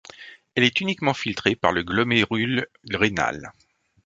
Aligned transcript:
Elle 0.55 0.63
est 0.63 0.81
uniquement 0.81 1.13
filtrée 1.13 1.55
par 1.55 1.71
le 1.71 1.83
glomérule 1.83 2.65
rénal. 2.89 3.53